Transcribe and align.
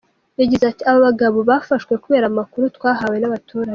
Yagize 0.39 0.63
ati 0.67 0.83
“Aba 0.89 0.99
bagabo 1.07 1.37
bafashwe 1.49 1.93
kubera 2.03 2.25
amakuru 2.27 2.65
twahawe 2.75 3.15
n’abaturage. 3.19 3.69